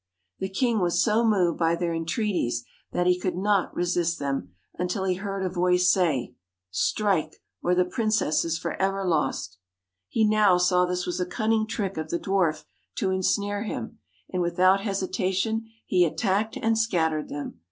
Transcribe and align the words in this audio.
The 0.39 0.49
king 0.49 0.79
was 0.79 0.99
so 0.99 1.23
moved 1.23 1.59
by 1.59 1.75
their 1.75 1.93
en 1.93 2.05
treaties 2.07 2.65
that 2.91 3.05
he 3.05 3.19
could 3.19 3.35
not 3.37 3.71
resist 3.75 4.17
them, 4.17 4.55
until 4.79 5.03
he 5.03 5.13
105 5.17 5.19
THE 5.19 5.23
heard 5.23 5.45
a 5.45 5.53
voice 5.53 5.91
say:' 5.91 6.33
Strike, 6.71 7.35
or 7.61 7.75
the 7.75 7.85
princess 7.85 8.43
is 8.43 8.57
for 8.57 8.71
YELLOW 8.71 8.83
ever 8.89 9.05
lost.' 9.05 9.59
He 10.09 10.25
now 10.25 10.57
saw 10.57 10.87
this 10.87 11.05
was 11.05 11.19
a 11.19 11.25
cunning 11.27 11.67
trick 11.67 11.93
DWARF 11.93 12.01
o 12.01 12.05
f 12.05 12.09
t 12.09 12.15
jj 12.15 12.19
e 12.19 12.23
dwarf 12.25 12.65
to 12.95 13.11
ensnare 13.11 13.63
him, 13.63 13.99
and 14.31 14.41
without 14.41 14.79
hesita 14.79 15.31
tion 15.33 15.67
he 15.85 16.03
attacked 16.03 16.57
and 16.59 16.79
scattered 16.79 17.29
them. 17.29 17.59